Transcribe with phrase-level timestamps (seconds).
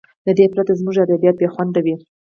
[0.25, 1.95] له ده پرته زموږ ادبیات بې خونده وي.